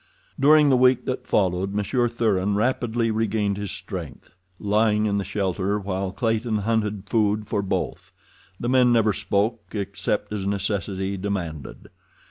During 0.39 0.69
the 0.69 0.77
week 0.77 1.05
that 1.05 1.27
followed, 1.27 1.75
Monsieur 1.75 2.07
Thuran 2.07 2.55
rapidly 2.55 3.11
regained 3.11 3.57
his 3.57 3.69
strength, 3.69 4.33
lying 4.57 5.05
in 5.05 5.17
the 5.17 5.23
shelter 5.23 5.77
while 5.77 6.11
Clayton 6.11 6.57
hunted 6.57 7.03
food 7.07 7.45
for 7.47 7.61
both. 7.61 8.11
The 8.59 8.67
men 8.67 8.91
never 8.91 9.13
spoke 9.13 9.75
except 9.75 10.33
as 10.33 10.47
necessity 10.47 11.17
demanded. 11.17 11.89